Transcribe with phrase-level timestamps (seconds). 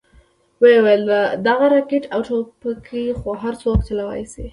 [0.61, 1.03] ويې ويل
[1.47, 4.45] دغه راکټ او ټوپکې خو هرسوک چلوې شي.